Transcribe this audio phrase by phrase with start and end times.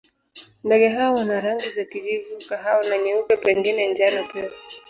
[0.63, 4.49] Ndege hawa wana rangi za kijivu, kahawa na nyeupe, pengine njano pia.